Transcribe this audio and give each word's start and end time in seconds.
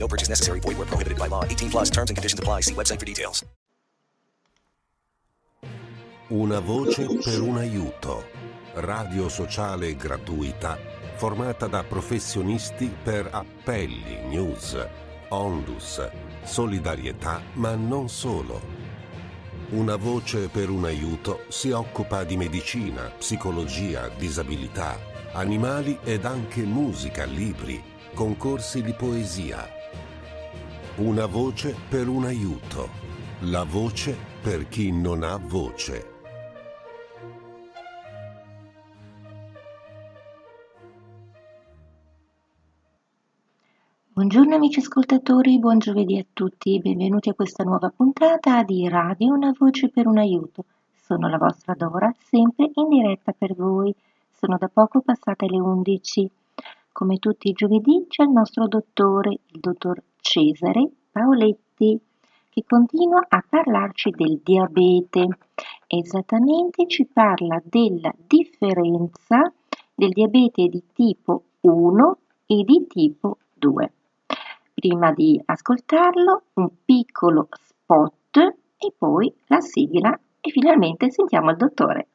No 0.00 0.08
purchase 0.08 0.30
necessary. 0.30 0.60
Void 0.60 0.78
where 0.78 0.86
prohibited 0.86 1.18
by 1.18 1.28
law. 1.28 1.44
18 1.44 1.70
plus 1.70 1.90
terms 1.90 2.10
and 2.10 2.16
conditions 2.16 2.40
apply. 2.40 2.62
See 2.62 2.74
website 2.74 2.98
for 2.98 3.06
details. 3.06 3.44
Una 6.30 6.60
voce 6.60 7.06
per 7.24 7.40
un 7.40 7.58
aiuto. 7.58 8.24
Radio 8.74 9.28
sociale 9.28 9.96
gratuita 9.96 10.78
formata 11.20 11.66
da 11.66 11.84
professionisti 11.84 12.90
per 13.02 13.28
appelli, 13.30 14.26
news, 14.28 14.74
onlus, 15.28 16.08
solidarietà, 16.44 17.42
ma 17.54 17.74
non 17.74 18.08
solo. 18.08 18.62
Una 19.70 19.96
voce 19.96 20.48
per 20.48 20.70
un 20.70 20.86
aiuto 20.86 21.44
si 21.48 21.72
occupa 21.72 22.24
di 22.24 22.38
medicina, 22.38 23.10
psicologia, 23.18 24.08
disabilità, 24.16 24.98
animali 25.32 25.98
ed 26.04 26.24
anche 26.24 26.62
musica, 26.62 27.24
libri, 27.24 27.82
concorsi 28.14 28.80
di 28.80 28.94
poesia. 28.94 29.79
Una 30.96 31.26
voce 31.26 31.74
per 31.88 32.08
un 32.08 32.24
aiuto. 32.24 32.88
La 33.42 33.62
voce 33.62 34.14
per 34.42 34.68
chi 34.68 34.90
non 34.90 35.22
ha 35.22 35.36
voce. 35.36 36.08
Buongiorno 44.12 44.56
amici 44.56 44.80
ascoltatori, 44.80 45.60
buon 45.60 45.78
giovedì 45.78 46.18
a 46.18 46.26
tutti, 46.30 46.80
benvenuti 46.80 47.30
a 47.30 47.34
questa 47.34 47.62
nuova 47.62 47.90
puntata 47.94 48.62
di 48.64 48.86
Radio 48.88 49.32
Una 49.32 49.54
Voce 49.56 49.88
per 49.90 50.08
un 50.08 50.18
Aiuto. 50.18 50.64
Sono 50.92 51.28
la 51.28 51.38
vostra 51.38 51.74
Dora, 51.74 52.12
sempre 52.18 52.68
in 52.74 52.88
diretta 52.88 53.32
per 53.32 53.54
voi. 53.54 53.94
Sono 54.28 54.58
da 54.58 54.68
poco 54.68 55.00
passate 55.00 55.46
le 55.46 55.58
11. 55.58 56.30
Come 56.92 57.18
tutti 57.18 57.48
i 57.48 57.52
giovedì 57.52 58.06
c'è 58.08 58.24
il 58.24 58.30
nostro 58.30 58.66
dottore, 58.66 59.30
il 59.30 59.60
dottor 59.60 60.02
Cesare 60.20 60.88
Paoletti, 61.10 62.00
che 62.50 62.64
continua 62.66 63.24
a 63.28 63.44
parlarci 63.48 64.10
del 64.10 64.40
diabete. 64.42 65.28
Esattamente 65.86 66.86
ci 66.86 67.06
parla 67.06 67.60
della 67.64 68.12
differenza 68.16 69.52
del 69.94 70.10
diabete 70.10 70.68
di 70.68 70.82
tipo 70.92 71.44
1 71.60 72.18
e 72.46 72.64
di 72.64 72.86
tipo 72.88 73.38
2. 73.54 73.92
Prima 74.74 75.12
di 75.12 75.40
ascoltarlo, 75.44 76.42
un 76.54 76.70
piccolo 76.84 77.48
spot 77.50 78.36
e 78.36 78.92
poi 78.96 79.32
la 79.46 79.60
sigla 79.60 80.18
e 80.40 80.50
finalmente 80.50 81.10
sentiamo 81.10 81.50
il 81.50 81.56
dottore. 81.56 82.06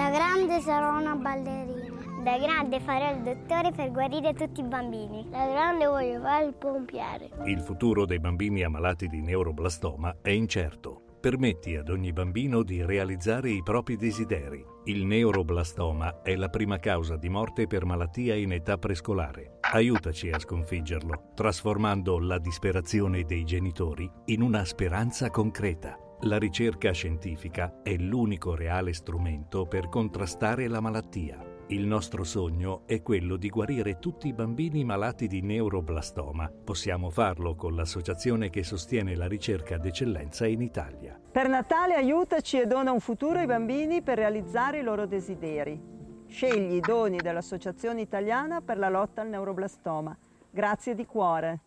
Da 0.00 0.08
grande 0.08 0.60
sarò 0.60 0.98
una 0.98 1.14
ballerina. 1.14 2.22
Da 2.22 2.38
grande 2.38 2.80
farò 2.80 3.14
il 3.14 3.20
dottore 3.20 3.70
per 3.70 3.90
guarire 3.90 4.32
tutti 4.32 4.60
i 4.60 4.64
bambini. 4.64 5.26
Da 5.28 5.46
grande 5.46 5.84
voglio 5.84 6.20
fare 6.22 6.46
il 6.46 6.54
pompiere. 6.54 7.28
Il 7.44 7.60
futuro 7.60 8.06
dei 8.06 8.18
bambini 8.18 8.62
ammalati 8.62 9.08
di 9.08 9.20
neuroblastoma 9.20 10.16
è 10.22 10.30
incerto. 10.30 11.02
Permetti 11.20 11.76
ad 11.76 11.90
ogni 11.90 12.14
bambino 12.14 12.62
di 12.62 12.82
realizzare 12.82 13.50
i 13.50 13.62
propri 13.62 13.96
desideri. 13.96 14.64
Il 14.84 15.04
neuroblastoma 15.04 16.22
è 16.22 16.34
la 16.34 16.48
prima 16.48 16.78
causa 16.78 17.16
di 17.16 17.28
morte 17.28 17.66
per 17.66 17.84
malattia 17.84 18.34
in 18.34 18.52
età 18.52 18.78
prescolare. 18.78 19.58
Aiutaci 19.60 20.30
a 20.30 20.38
sconfiggerlo, 20.38 21.32
trasformando 21.34 22.18
la 22.18 22.38
disperazione 22.38 23.24
dei 23.24 23.44
genitori 23.44 24.10
in 24.26 24.40
una 24.40 24.64
speranza 24.64 25.28
concreta. 25.28 25.94
La 26.24 26.36
ricerca 26.36 26.92
scientifica 26.92 27.80
è 27.82 27.96
l'unico 27.96 28.54
reale 28.54 28.92
strumento 28.92 29.64
per 29.64 29.88
contrastare 29.88 30.68
la 30.68 30.80
malattia. 30.80 31.42
Il 31.68 31.86
nostro 31.86 32.24
sogno 32.24 32.82
è 32.84 33.00
quello 33.00 33.36
di 33.36 33.48
guarire 33.48 33.98
tutti 33.98 34.28
i 34.28 34.34
bambini 34.34 34.84
malati 34.84 35.26
di 35.26 35.40
neuroblastoma. 35.40 36.52
Possiamo 36.62 37.08
farlo 37.08 37.54
con 37.54 37.74
l'associazione 37.74 38.50
che 38.50 38.62
sostiene 38.64 39.16
la 39.16 39.26
ricerca 39.26 39.78
d'eccellenza 39.78 40.46
in 40.46 40.60
Italia. 40.60 41.18
Per 41.32 41.48
Natale 41.48 41.94
aiutaci 41.94 42.60
e 42.60 42.66
dona 42.66 42.92
un 42.92 43.00
futuro 43.00 43.38
ai 43.38 43.46
bambini 43.46 44.02
per 44.02 44.18
realizzare 44.18 44.80
i 44.80 44.82
loro 44.82 45.06
desideri. 45.06 45.80
Scegli 46.26 46.74
i 46.74 46.80
doni 46.80 47.16
dell'Associazione 47.16 48.02
Italiana 48.02 48.60
per 48.60 48.76
la 48.76 48.90
lotta 48.90 49.22
al 49.22 49.28
neuroblastoma. 49.30 50.14
Grazie 50.50 50.94
di 50.94 51.06
cuore. 51.06 51.60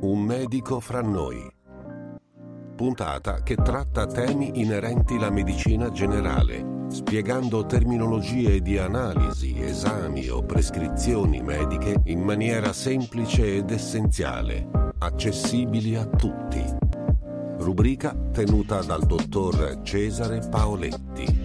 Un 0.00 0.20
medico 0.20 0.80
fra 0.80 1.00
noi. 1.00 1.62
Puntata 2.76 3.42
che 3.42 3.54
tratta 3.54 4.04
temi 4.06 4.60
inerenti 4.60 5.14
alla 5.14 5.30
medicina 5.30 5.90
generale 5.92 6.74
spiegando 6.88 7.66
terminologie 7.66 8.60
di 8.60 8.78
analisi, 8.78 9.60
esami 9.60 10.28
o 10.28 10.42
prescrizioni 10.42 11.40
mediche 11.42 12.02
in 12.06 12.20
maniera 12.20 12.72
semplice 12.72 13.56
ed 13.56 13.70
essenziale, 13.70 14.68
accessibili 14.98 15.96
a 15.96 16.06
tutti. 16.06 16.62
Rubrica 17.58 18.14
tenuta 18.32 18.82
dal 18.82 19.06
dottor 19.06 19.80
Cesare 19.82 20.46
Paoletti. 20.48 21.42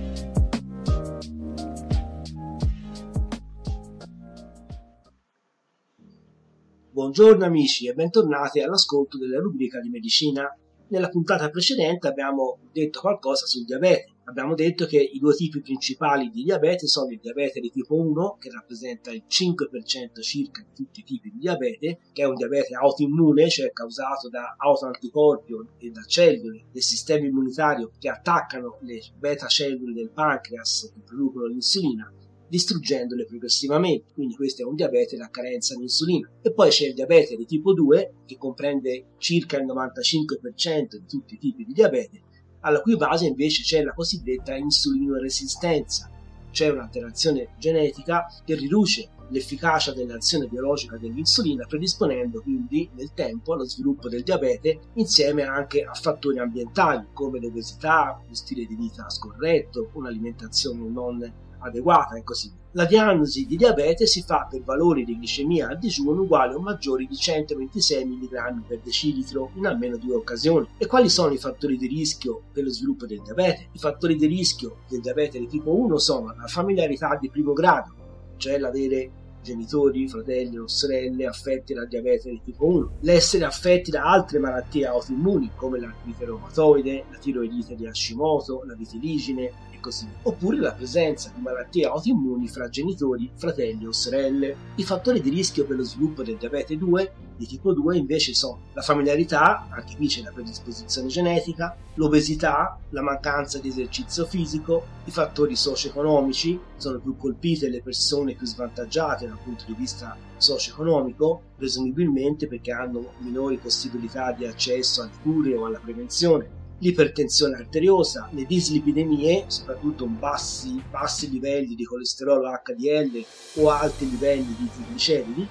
Buongiorno 6.91 7.45
amici 7.45 7.87
e 7.87 7.93
bentornati 7.93 8.61
all'ascolto 8.61 9.17
della 9.17 9.39
rubrica 9.39 9.79
di 9.79 9.89
medicina. 9.89 10.47
Nella 10.91 11.09
puntata 11.09 11.51
precedente 11.51 12.07
abbiamo 12.07 12.57
detto 12.71 12.99
qualcosa 13.01 13.45
sul 13.45 13.63
diabete. 13.63 14.13
Abbiamo 14.23 14.55
detto 14.55 14.87
che 14.87 14.97
i 14.97 15.19
due 15.19 15.35
tipi 15.35 15.61
principali 15.61 16.29
di 16.29 16.41
diabete 16.41 16.87
sono 16.87 17.11
il 17.11 17.19
diabete 17.19 17.59
di 17.59 17.69
tipo 17.69 17.95
1, 17.95 18.37
che 18.39 18.49
rappresenta 18.49 19.11
il 19.11 19.23
5% 19.27 20.21
circa 20.21 20.63
di 20.63 20.73
tutti 20.73 21.01
i 21.01 21.03
tipi 21.03 21.29
di 21.29 21.37
diabete, 21.37 21.99
che 22.11 22.23
è 22.23 22.25
un 22.25 22.33
diabete 22.33 22.73
autoimmune, 22.73 23.49
cioè 23.49 23.71
causato 23.71 24.29
da 24.29 24.55
autoanticorpi 24.57 25.53
e 25.77 25.91
da 25.91 26.01
cellule 26.01 26.65
del 26.71 26.81
sistema 26.81 27.25
immunitario 27.27 27.91
che 27.99 28.09
attaccano 28.09 28.79
le 28.81 28.99
beta 29.15 29.45
cellule 29.45 29.93
del 29.93 30.09
pancreas 30.09 30.91
che 30.91 31.01
producono 31.05 31.45
l'insulina 31.45 32.11
distruggendole 32.49 33.25
progressivamente. 33.25 34.11
Quindi 34.13 34.35
questo 34.35 34.63
è 34.63 34.65
un 34.65 34.75
diabete 34.75 35.15
da 35.15 35.29
carenza 35.29 35.75
di 35.75 35.83
insulina. 35.83 36.29
E 36.41 36.51
poi 36.51 36.69
c'è 36.69 36.87
il 36.87 36.93
diabete 36.93 37.35
di 37.35 37.45
tipo 37.45 37.73
2 37.73 38.13
che 38.25 38.37
comprende 38.37 39.15
circa 39.17 39.57
il 39.57 39.65
95% 39.65 40.97
di 40.97 41.05
tutti 41.07 41.35
i 41.35 41.37
tipi 41.37 41.65
di 41.65 41.73
diabete 41.73 42.21
alla 42.61 42.81
cui 42.81 42.97
base 42.97 43.25
invece 43.25 43.63
c'è 43.63 43.83
la 43.83 43.93
cosiddetta 43.93 44.55
insulinoresistenza, 44.55 46.09
cioè 46.51 46.71
un'alterazione 46.71 47.55
genetica 47.57 48.25
che 48.43 48.55
riduce 48.55 49.09
l'efficacia 49.29 49.93
dell'azione 49.93 50.47
biologica 50.47 50.97
dell'insulina, 50.97 51.65
predisponendo 51.67 52.41
quindi 52.41 52.89
nel 52.95 53.13
tempo 53.13 53.53
allo 53.53 53.65
sviluppo 53.65 54.09
del 54.09 54.23
diabete 54.23 54.79
insieme 54.95 55.43
anche 55.43 55.83
a 55.83 55.93
fattori 55.93 56.39
ambientali 56.39 57.07
come 57.13 57.39
l'obesità, 57.39 58.19
lo 58.27 58.33
stile 58.33 58.65
di 58.65 58.75
vita 58.75 59.09
scorretto, 59.09 59.91
un'alimentazione 59.93 60.89
non 60.89 61.47
adeguata 61.59 62.15
e 62.15 62.23
così 62.23 62.49
via. 62.49 62.57
La 62.73 62.85
diagnosi 62.85 63.45
di 63.45 63.55
diabete 63.55 64.05
si 64.05 64.21
fa 64.21 64.47
per 64.49 64.61
valori 64.61 65.03
di 65.03 65.17
glicemia 65.17 65.69
a 65.69 65.75
digiuno 65.75 66.21
uguali 66.21 66.53
o 66.53 66.59
maggiori 66.59 67.07
di 67.07 67.15
126 67.15 68.05
mg 68.05 68.65
per 68.67 68.79
decilitro 68.83 69.51
in 69.55 69.65
almeno 69.65 69.97
due 69.97 70.15
occasioni. 70.15 70.67
E 70.77 70.85
quali 70.85 71.09
sono 71.09 71.33
i 71.33 71.37
fattori 71.37 71.77
di 71.77 71.87
rischio 71.87 72.43
per 72.51 72.63
lo 72.63 72.69
sviluppo 72.69 73.05
del 73.05 73.21
diabete? 73.21 73.69
I 73.71 73.79
fattori 73.79 74.15
di 74.15 74.27
rischio 74.27 74.77
del 74.87 75.01
diabete 75.01 75.39
di 75.39 75.47
tipo 75.47 75.75
1 75.75 75.97
sono 75.97 76.33
la 76.37 76.47
familiarità 76.47 77.17
di 77.19 77.29
primo 77.29 77.53
grado, 77.53 77.93
cioè 78.37 78.59
l'avere 78.59 79.11
genitori, 79.41 80.07
fratelli 80.07 80.57
o 80.57 80.67
sorelle 80.67 81.25
affetti 81.25 81.73
da 81.73 81.85
diabete 81.85 82.29
di 82.29 82.41
tipo 82.43 82.65
1, 82.65 82.97
l'essere 83.01 83.45
affetti 83.45 83.91
da 83.91 84.03
altre 84.03 84.39
malattie 84.39 84.85
autoimmuni 84.85 85.51
come 85.55 85.79
l'artrite 85.79 86.25
reumatoide, 86.25 87.05
la 87.11 87.17
tiroidite 87.17 87.75
di 87.75 87.87
Hashimoto, 87.87 88.63
la 88.65 88.75
vitiligine, 88.75 89.51
così, 89.79 90.07
oppure 90.23 90.57
la 90.57 90.73
presenza 90.73 91.31
di 91.33 91.41
malattie 91.41 91.85
autoimmuni 91.85 92.47
fra 92.47 92.69
genitori, 92.69 93.31
fratelli 93.35 93.85
o 93.85 93.93
sorelle. 93.93 94.55
I 94.75 94.83
fattori 94.83 95.21
di 95.21 95.29
rischio 95.29 95.65
per 95.65 95.77
lo 95.77 95.83
sviluppo 95.83 96.21
del 96.23 96.37
diabete 96.37 96.77
2 96.77 97.11
di 97.39 97.47
tipo 97.47 97.71
2 97.71 97.95
invece 97.95 98.33
sono 98.33 98.63
la 98.73 98.81
familiarità, 98.81 99.69
anche 99.69 99.95
qui 99.95 100.07
c'è 100.07 100.21
la 100.21 100.31
predisposizione 100.33 101.07
genetica, 101.07 101.73
l'obesità, 101.93 102.77
la 102.89 103.01
mancanza 103.01 103.59
di 103.59 103.69
esercizio 103.69 104.25
fisico, 104.25 104.85
i 105.05 105.11
fattori 105.11 105.55
socio-economici, 105.55 106.59
sono 106.75 106.99
più 106.99 107.15
colpite 107.15 107.69
le 107.69 107.81
persone 107.81 108.35
più 108.35 108.45
svantaggiate 108.45 109.25
dal 109.25 109.39
punto 109.41 109.63
di 109.65 109.73
vista 109.73 110.17
socio-economico, 110.35 111.43
presumibilmente 111.55 112.47
perché 112.49 112.73
hanno 112.73 113.13
minori 113.19 113.55
possibilità 113.55 114.33
di 114.33 114.45
accesso 114.45 115.01
alle 115.01 115.11
cure 115.21 115.55
o 115.55 115.65
alla 115.65 115.79
prevenzione 115.79 116.57
l'ipertensione 116.81 117.55
arteriosa, 117.55 118.29
le 118.31 118.45
dislipidemie, 118.45 119.45
soprattutto 119.47 120.05
bassi, 120.05 120.81
bassi 120.89 121.29
livelli 121.29 121.75
di 121.75 121.83
colesterolo 121.83 122.49
HDL 122.49 123.25
o 123.55 123.69
alti 123.69 124.09
livelli 124.09 124.55
di 124.57 124.69
trigliceridi, 124.73 125.47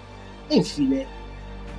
e 0.49 0.55
infine 0.55 1.18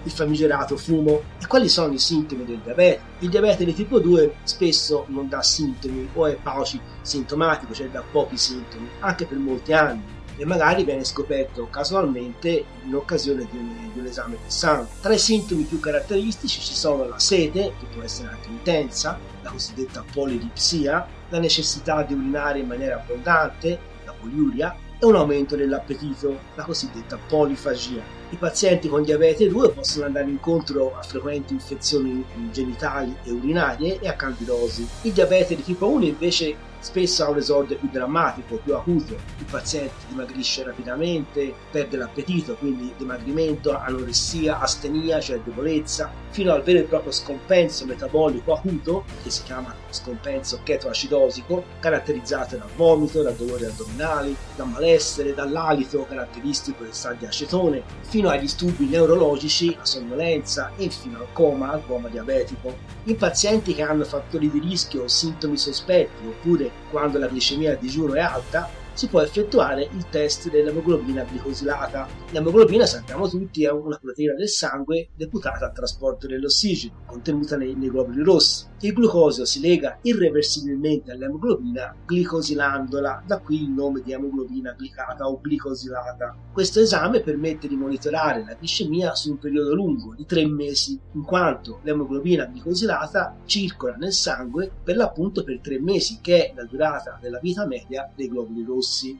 il 0.03 0.11
famigerato 0.11 0.77
fumo. 0.77 1.21
E 1.41 1.47
quali 1.47 1.69
sono 1.69 1.93
i 1.93 1.99
sintomi 1.99 2.45
del 2.45 2.59
diabete? 2.63 3.01
Il 3.19 3.29
diabete 3.29 3.65
di 3.65 3.73
tipo 3.73 3.99
2 3.99 4.35
spesso 4.43 5.05
non 5.07 5.27
dà 5.27 5.41
sintomi 5.41 6.09
o 6.13 6.27
è 6.27 6.35
pauci 6.35 6.79
sintomatico, 7.01 7.73
cioè 7.73 7.89
dà 7.89 8.03
pochi 8.09 8.37
sintomi, 8.37 8.87
anche 8.99 9.25
per 9.25 9.37
molti 9.37 9.73
anni 9.73 10.17
e 10.39 10.45
magari 10.45 10.85
viene 10.85 11.03
scoperto 11.03 11.67
casualmente 11.69 12.63
in 12.85 12.95
occasione 12.95 13.45
di 13.51 13.57
un, 13.57 13.91
di 13.91 13.99
un 13.99 14.05
esame 14.05 14.37
del 14.41 14.49
sangue. 14.49 14.87
Tra 15.01 15.13
i 15.13 15.19
sintomi 15.19 15.63
più 15.63 15.81
caratteristici 15.81 16.61
ci 16.61 16.73
sono 16.73 17.05
la 17.05 17.19
sete, 17.19 17.73
che 17.77 17.85
può 17.93 18.01
essere 18.01 18.29
anche 18.29 18.47
intensa, 18.47 19.19
la 19.41 19.49
cosiddetta 19.49 20.03
polidipsia, 20.13 21.05
la 21.27 21.39
necessità 21.39 22.03
di 22.03 22.13
urinare 22.13 22.59
in 22.59 22.67
maniera 22.67 22.95
abbondante, 22.95 23.79
la 24.05 24.13
poliuria, 24.13 24.73
e 24.97 25.05
un 25.05 25.15
aumento 25.15 25.57
dell'appetito, 25.57 26.39
la 26.55 26.63
cosiddetta 26.63 27.17
polifagia. 27.27 28.18
I 28.31 28.35
pazienti 28.35 28.87
con 28.87 29.01
diabete 29.01 29.47
2 29.47 29.71
possono 29.71 30.05
andare 30.05 30.29
incontro 30.29 30.95
a 30.95 31.01
frequenti 31.01 31.53
infezioni 31.53 32.23
genitali 32.51 33.15
e 33.23 33.31
urinarie 33.31 33.99
e 33.99 34.07
a 34.07 34.13
candidosi. 34.13 34.87
Il 35.01 35.13
diabete 35.13 35.55
di 35.55 35.63
tipo 35.63 35.87
1 35.87 36.05
invece 36.05 36.67
spesso 36.79 37.23
ha 37.23 37.29
un 37.29 37.37
esordio 37.37 37.77
più 37.77 37.89
drammatico, 37.91 38.59
più 38.63 38.75
acuto. 38.75 39.13
Il 39.13 39.45
paziente 39.49 39.93
dimagrisce 40.07 40.63
rapidamente, 40.63 41.53
perde 41.71 41.97
l'appetito, 41.97 42.55
quindi 42.55 42.93
dimagrimento, 42.97 43.77
anoressia, 43.77 44.59
astenia, 44.59 45.19
cioè 45.19 45.39
debolezza, 45.39 46.11
fino 46.29 46.53
al 46.53 46.63
vero 46.63 46.79
e 46.79 46.83
proprio 46.83 47.11
scompenso 47.11 47.85
metabolico 47.85 48.53
acuto, 48.53 49.03
che 49.23 49.29
si 49.29 49.43
chiama 49.43 49.73
scompenso 49.89 50.59
chetoacidosico, 50.63 51.63
caratterizzato 51.79 52.57
dal 52.57 52.69
vomito, 52.75 53.21
dal 53.21 53.35
dolore 53.35 53.67
addominali, 53.67 54.35
dal 54.55 54.69
malessere, 54.69 55.33
dall'alito 55.33 56.05
caratteristico 56.07 56.83
del 56.83 56.93
sal 56.93 57.17
di 57.17 57.25
acetone, 57.25 57.83
fino 58.01 58.18
ai 58.27 58.39
disturbi 58.39 58.85
neurologici, 58.85 59.73
la 59.75 59.85
sonnolenza 59.85 60.71
e 60.75 60.89
fino 60.89 61.19
al 61.19 61.27
coma, 61.31 61.71
al 61.71 61.85
coma 61.85 62.09
diabetico. 62.09 62.75
In 63.03 63.15
pazienti 63.15 63.73
che 63.73 63.81
hanno 63.81 64.03
fattori 64.03 64.51
di 64.51 64.59
rischio 64.59 65.03
o 65.03 65.07
sintomi 65.07 65.57
sospetti 65.57 66.25
oppure 66.25 66.69
quando 66.89 67.17
la 67.17 67.27
glicemia 67.27 67.73
a 67.73 67.75
digiuno 67.75 68.15
è 68.15 68.19
alta, 68.19 68.69
si 68.99 69.07
può 69.07 69.21
effettuare 69.21 69.87
il 69.93 70.09
test 70.09 70.49
dell'emoglobina 70.49 71.23
glicosilata. 71.23 72.05
L'emoglobina, 72.31 72.85
sappiamo 72.85 73.29
tutti, 73.29 73.63
è 73.63 73.71
una 73.71 73.95
proteina 73.95 74.33
del 74.33 74.49
sangue 74.49 75.07
deputata 75.15 75.67
al 75.67 75.73
trasporto 75.73 76.27
dell'ossigeno, 76.27 77.03
contenuta 77.05 77.55
nei, 77.55 77.75
nei 77.75 77.89
globuli 77.89 78.21
rossi. 78.21 78.65
Il 78.81 78.91
glucosio 78.91 79.45
si 79.45 79.61
lega 79.61 79.99
irreversibilmente 80.01 81.13
all'emoglobina 81.13 81.95
glicosilandola, 82.05 83.23
da 83.25 83.39
qui 83.39 83.63
il 83.63 83.69
nome 83.69 84.01
di 84.01 84.11
emoglobina 84.11 84.75
glicata 84.77 85.29
o 85.29 85.39
glicosilata. 85.41 86.35
Questo 86.51 86.81
esame 86.81 87.21
permette 87.21 87.69
di 87.69 87.77
monitorare 87.77 88.43
la 88.45 88.57
glicemia 88.59 89.15
su 89.15 89.31
un 89.31 89.37
periodo 89.37 89.73
lungo 89.73 90.13
di 90.13 90.25
tre 90.25 90.45
mesi, 90.45 90.99
in 91.13 91.23
quanto 91.23 91.79
l'emoglobina 91.83 92.51
glicosilata 92.51 93.37
circola 93.45 93.95
nel 93.95 94.11
sangue 94.11 94.69
per 94.83 94.97
l'appunto 94.97 95.45
per 95.45 95.61
tre 95.61 95.79
mesi, 95.79 96.19
che 96.21 96.47
è 96.47 96.53
la 96.53 96.65
durata 96.65 97.17
della 97.21 97.39
vita 97.39 97.65
media 97.65 98.11
dei 98.13 98.27
globuli 98.27 98.65
rossi 98.65 98.87
rossi. 98.89 99.19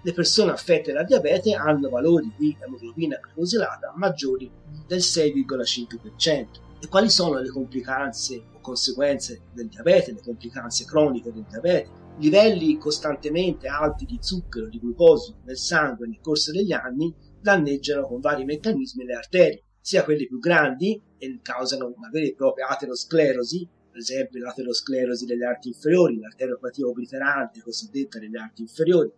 Le 0.00 0.12
persone 0.12 0.52
affette 0.52 0.92
da 0.92 1.02
diabete 1.02 1.52
hanno 1.52 1.90
valori 1.90 2.32
di 2.36 2.56
emoglobina 2.58 3.20
glicosilata 3.20 3.92
maggiori 3.96 4.50
del 4.86 5.00
6,5%. 5.00 6.46
E 6.80 6.88
quali 6.88 7.10
sono 7.10 7.40
le 7.40 7.50
complicanze 7.50 8.42
o 8.54 8.60
conseguenze 8.60 9.42
del 9.52 9.68
diabete, 9.68 10.12
le 10.12 10.22
complicanze 10.22 10.84
croniche 10.84 11.32
del 11.32 11.44
diabete? 11.48 12.06
Livelli 12.18 12.78
costantemente 12.78 13.68
alti 13.68 14.04
di 14.04 14.18
zucchero, 14.20 14.68
di 14.68 14.78
glucosio 14.78 15.36
nel 15.44 15.58
sangue 15.58 16.06
nel 16.06 16.20
corso 16.20 16.52
degli 16.52 16.72
anni 16.72 17.14
danneggiano 17.40 18.06
con 18.06 18.20
vari 18.20 18.44
meccanismi 18.44 19.04
le 19.04 19.14
arterie, 19.14 19.62
sia 19.80 20.04
quelle 20.04 20.26
più 20.26 20.38
grandi 20.38 21.00
e 21.18 21.38
causano 21.42 21.92
una 21.94 22.08
vera 22.10 22.26
e 22.26 22.34
propria 22.34 22.68
aterosclerosi, 22.68 23.68
per 23.90 24.00
esempio 24.00 24.42
l'aterosclerosi 24.42 25.24
delle 25.24 25.46
arti 25.46 25.68
inferiori, 25.68 26.18
l'arteriopatia 26.18 26.86
obliterante 26.86 27.60
cosiddetta 27.60 28.18
delle 28.18 28.38
arti 28.38 28.62
inferiori, 28.62 29.10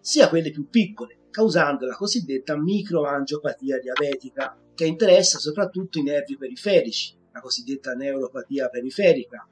sia 0.00 0.28
quelle 0.28 0.50
più 0.50 0.68
piccole, 0.68 1.18
causando 1.30 1.86
la 1.86 1.96
cosiddetta 1.96 2.56
microangiopatia 2.56 3.78
diabetica, 3.78 4.56
che 4.74 4.86
interessa 4.86 5.38
soprattutto 5.38 5.98
i 5.98 6.02
nervi 6.02 6.36
periferici, 6.36 7.16
la 7.32 7.40
cosiddetta 7.40 7.92
neuropatia 7.92 8.68
periferica, 8.68 9.48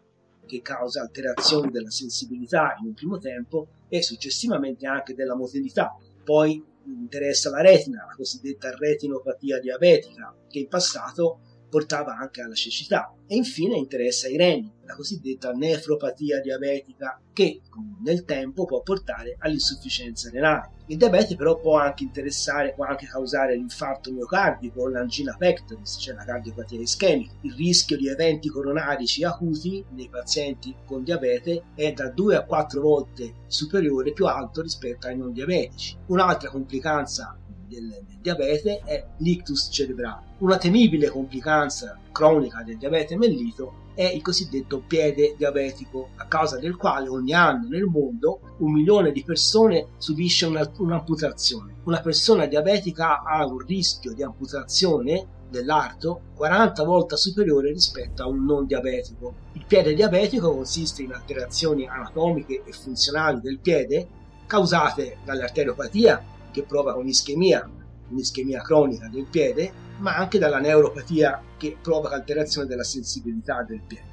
che 0.47 0.61
causa 0.61 1.01
alterazioni 1.01 1.71
della 1.71 1.91
sensibilità 1.91 2.77
in 2.81 2.89
un 2.89 2.95
primo 2.95 3.19
tempo 3.19 3.69
e 3.89 4.03
successivamente 4.03 4.87
anche 4.87 5.15
della 5.15 5.35
motilità. 5.35 5.97
Poi 6.23 6.63
interessa 6.87 7.51
la 7.51 7.63
retina, 7.63 8.05
la 8.07 8.15
cosiddetta 8.15 8.75
retinopatia 8.77 9.59
diabetica, 9.59 10.35
che 10.49 10.59
in 10.61 10.69
passato 10.69 11.41
portava 11.75 12.17
anche 12.17 12.41
alla 12.41 12.55
cecità 12.55 13.13
e 13.27 13.35
infine 13.35 13.77
interessa 13.77 14.29
i 14.29 14.37
reni, 14.37 14.73
la 14.85 14.95
cosiddetta 14.95 15.51
nefropatia 15.51 16.41
diabetica 16.41 17.21
che 17.33 17.63
nel 18.05 18.25
tempo 18.25 18.65
può 18.65 18.81
portare 18.81 19.35
all'insufficienza 19.41 20.31
renale. 20.31 20.71
Il 20.87 20.99
diabete 20.99 21.35
però 21.35 21.59
può 21.59 21.77
anche 21.77 22.05
interessare, 22.05 22.75
può 22.75 22.85
anche 22.85 23.07
causare 23.07 23.57
l'infarto 23.57 24.13
miocardico 24.13 24.83
o 24.83 24.89
l'angina 24.89 25.35
pectoris, 25.37 25.97
cioè 25.99 26.15
la 26.15 26.25
cardiopatia 26.25 26.79
ischemica. 26.79 27.35
Il 27.41 27.55
rischio 27.55 27.97
di 27.97 28.07
eventi 28.07 28.49
coronarici 28.51 29.25
acuti 29.25 29.85
nei 29.95 30.09
pazienti 30.09 30.77
con 30.87 31.03
diabete 31.03 31.71
è 31.75 31.93
da 31.93 32.09
2 32.09 32.37
a 32.37 32.45
4 32.45 32.81
volte 32.81 33.33
superiore, 33.49 34.13
più 34.13 34.27
alto 34.27 34.63
rispetto 34.63 35.09
ai 35.09 35.17
non 35.17 35.33
diabetici. 35.33 35.97
Un'altra 36.07 36.51
complicanza 36.51 37.37
del, 37.67 37.89
del 37.89 38.19
diabete 38.21 38.81
è 38.85 39.05
l'ictus 39.19 39.69
cerebrale. 39.71 40.35
Una 40.39 40.59
temibile 40.59 41.09
complicanza 41.09 41.99
cronica 42.13 42.63
del 42.63 42.79
diabete 42.79 43.17
mellito 43.17 43.83
è 43.95 44.05
il 44.05 44.23
cosiddetto 44.23 44.83
piede 44.87 45.35
diabetico, 45.37 46.11
a 46.17 46.27
causa 46.27 46.59
del 46.59 46.77
quale 46.77 47.09
ogni 47.09 47.33
anno 47.33 47.69
nel 47.69 47.85
mondo 47.85 48.41
un 48.59 48.73
milione 48.73 49.13
di 49.13 49.23
persone 49.23 49.89
subisce 49.99 50.47
una, 50.47 50.69
un'amputazione. 50.79 51.77
Una 51.85 52.01
persona 52.01 52.47
diabetica 52.47 53.23
ha 53.23 53.47
un 53.47 53.59
rischio 53.59 54.13
di 54.13 54.23
amputazione 54.23 55.43
dell'arto 55.49 56.23
40 56.35 56.83
volte 56.83 57.17
superiore 57.17 57.71
rispetto 57.71 58.23
a 58.23 58.27
un 58.27 58.45
non 58.45 58.67
diabetico. 58.67 59.35
Il 59.53 59.65
piede 59.67 59.95
diabetico 59.95 60.53
consiste 60.53 61.03
in 61.03 61.13
alterazioni 61.13 61.87
anatomiche 61.87 62.63
e 62.65 62.73
funzionali 62.73 63.41
del 63.41 63.61
piede 63.61 64.09
causate 64.47 65.19
dall'arteriopatia 65.25 66.23
che 66.55 66.63
provoca 66.63 66.97
un'ischemia, 66.97 67.69
un'ischemia 68.11 68.63
cronica 68.63 69.09
del 69.09 69.27
piede, 69.29 69.73
ma 69.99 70.17
anche 70.17 70.39
dalla 70.39 70.61
neuropatia 70.61 71.43
che 71.57 71.77
provoca 71.83 72.15
alterazione 72.15 72.69
della 72.69 72.85
sensibilità 72.85 73.65
del 73.65 73.81
piede. 73.85 74.13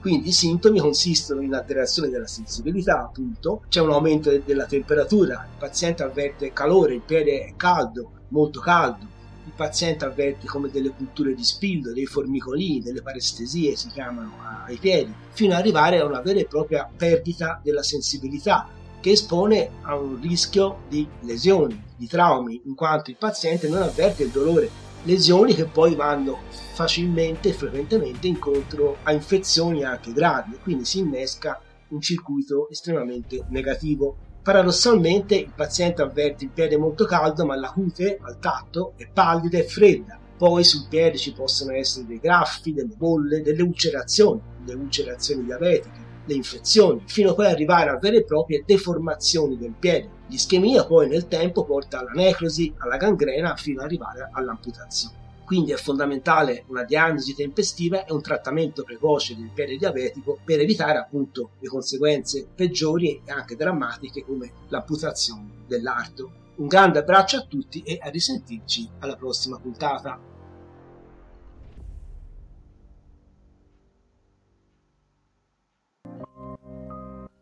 Quindi 0.00 0.28
i 0.28 0.32
sintomi 0.32 0.78
consistono 0.78 1.42
in 1.42 1.54
alterazione 1.54 2.08
della 2.08 2.26
sensibilità, 2.26 3.00
appunto, 3.00 3.64
c'è 3.68 3.80
un 3.80 3.90
aumento 3.90 4.36
della 4.44 4.66
temperatura, 4.66 5.48
il 5.50 5.58
paziente 5.58 6.04
avverte 6.04 6.52
calore, 6.52 6.94
il 6.94 7.02
piede 7.02 7.46
è 7.46 7.54
caldo, 7.56 8.10
molto 8.28 8.60
caldo, 8.60 9.06
il 9.44 9.52
paziente 9.54 10.04
avverte 10.04 10.46
come 10.46 10.70
delle 10.70 10.90
punture 10.90 11.34
di 11.34 11.44
spillo, 11.44 11.92
dei 11.92 12.06
formicolini, 12.06 12.80
delle 12.80 13.02
parestesie 13.02 13.76
si 13.76 13.88
chiamano 13.88 14.32
ai 14.66 14.76
piedi, 14.76 15.12
fino 15.30 15.52
ad 15.52 15.60
arrivare 15.60 15.98
a 15.98 16.04
una 16.04 16.20
vera 16.20 16.38
e 16.40 16.46
propria 16.46 16.88
perdita 16.96 17.60
della 17.62 17.82
sensibilità, 17.82 18.68
che 19.02 19.10
espone 19.10 19.68
a 19.82 19.96
un 19.96 20.20
rischio 20.20 20.82
di 20.88 21.06
lesioni, 21.22 21.82
di 21.96 22.06
traumi, 22.06 22.62
in 22.66 22.76
quanto 22.76 23.10
il 23.10 23.16
paziente 23.16 23.68
non 23.68 23.82
avverte 23.82 24.22
il 24.22 24.30
dolore. 24.30 24.70
Lesioni 25.02 25.54
che 25.54 25.64
poi 25.64 25.96
vanno 25.96 26.38
facilmente 26.74 27.48
e 27.48 27.52
frequentemente 27.52 28.28
incontro 28.28 28.98
a 29.02 29.12
infezioni 29.12 29.82
anche 29.82 30.12
gravi, 30.12 30.56
quindi 30.62 30.84
si 30.84 31.00
innesca 31.00 31.60
un 31.88 32.00
circuito 32.00 32.70
estremamente 32.70 33.44
negativo. 33.48 34.16
Paradossalmente 34.40 35.34
il 35.34 35.52
paziente 35.54 36.02
avverte 36.02 36.44
il 36.44 36.50
piede 36.50 36.76
molto 36.76 37.04
caldo 37.04 37.44
ma 37.44 37.56
la 37.56 37.72
cute 37.72 38.20
al 38.22 38.38
tatto 38.38 38.92
è 38.96 39.08
pallida 39.12 39.58
e 39.58 39.64
fredda. 39.64 40.16
Poi 40.38 40.62
sul 40.62 40.86
piede 40.88 41.18
ci 41.18 41.32
possono 41.32 41.72
essere 41.72 42.06
dei 42.06 42.20
graffi, 42.20 42.72
delle 42.72 42.94
bolle, 42.96 43.42
delle 43.42 43.62
ulcerazioni, 43.62 44.40
le 44.64 44.74
ulcerazioni 44.74 45.44
diabetiche, 45.44 46.11
le 46.24 46.34
infezioni, 46.34 47.02
fino 47.06 47.34
poi 47.34 47.46
ad 47.46 47.52
arrivare 47.52 47.90
a 47.90 47.98
vere 47.98 48.18
e 48.18 48.24
proprie 48.24 48.62
deformazioni 48.66 49.56
del 49.56 49.74
piede. 49.78 50.20
L'ischemia 50.28 50.86
poi 50.86 51.08
nel 51.08 51.28
tempo 51.28 51.64
porta 51.64 51.98
alla 51.98 52.12
necrosi, 52.12 52.72
alla 52.78 52.96
gangrena, 52.96 53.56
fino 53.56 53.80
ad 53.80 53.86
arrivare 53.86 54.28
all'amputazione. 54.32 55.20
Quindi 55.44 55.72
è 55.72 55.76
fondamentale 55.76 56.64
una 56.68 56.84
diagnosi 56.84 57.34
tempestiva 57.34 58.04
e 58.04 58.12
un 58.12 58.22
trattamento 58.22 58.84
precoce 58.84 59.36
del 59.36 59.50
piede 59.52 59.76
diabetico 59.76 60.38
per 60.44 60.60
evitare 60.60 60.98
appunto 60.98 61.50
le 61.58 61.68
conseguenze 61.68 62.46
peggiori 62.54 63.20
e 63.24 63.30
anche 63.30 63.56
drammatiche 63.56 64.24
come 64.24 64.50
l'amputazione 64.68 65.64
dell'arto. 65.66 66.40
Un 66.54 66.68
grande 66.68 67.00
abbraccio 67.00 67.36
a 67.36 67.46
tutti 67.46 67.82
e 67.82 67.98
a 68.00 68.08
risentirci 68.08 68.88
alla 69.00 69.16
prossima 69.16 69.58
puntata. 69.58 70.18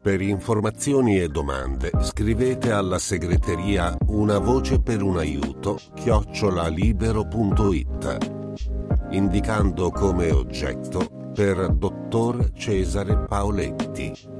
Per 0.03 0.19
informazioni 0.23 1.21
e 1.21 1.29
domande 1.29 1.91
scrivete 2.01 2.73
alla 2.73 2.99
segreteria 2.99 3.95
Una 4.07 4.39
voce 4.39 4.81
per 4.81 5.03
un 5.03 5.19
aiuto 5.19 5.79
chiocciolalibero.it 5.95 8.39
indicando 9.11 9.91
come 9.91 10.31
oggetto 10.31 11.31
per 11.35 11.69
Dottor 11.69 12.51
Cesare 12.53 13.27
Paoletti. 13.27 14.40